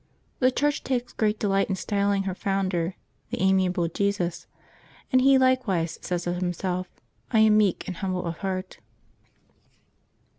—The 0.39 0.49
Church 0.49 0.83
takes 0.83 1.13
delight 1.13 1.69
in 1.69 1.75
styling 1.75 2.23
her 2.23 2.33
founder" 2.33 2.95
The 3.29 3.39
amiable 3.39 3.87
Jesus/' 3.87 4.47
and 5.11 5.21
He 5.21 5.37
likewise 5.37 5.99
says 6.01 6.25
of 6.25 6.37
Himself, 6.37 6.87
^* 6.87 6.93
I 7.29 7.41
am 7.41 7.55
meek 7.55 7.83
and 7.87 7.97
humble 7.97 8.25
of 8.25 8.39
heart." 8.39 8.79